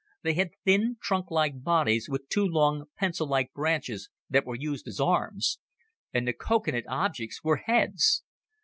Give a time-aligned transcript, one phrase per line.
[0.23, 4.99] They had thin, trunklike bodies with two long, pencil like branches that were used as
[4.99, 5.59] arms.
[6.11, 8.23] And the coconut objects were heads!